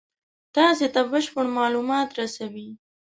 تاسې 0.55 0.85
ته 0.93 1.01
بشپړ 1.11 1.45
مالومات 1.57 2.09
رسوي. 2.19 2.69